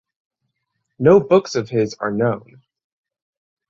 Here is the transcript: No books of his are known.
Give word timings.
No 0.97 1.19
books 1.19 1.53
of 1.53 1.69
his 1.69 1.93
are 1.99 2.09
known. 2.09 2.63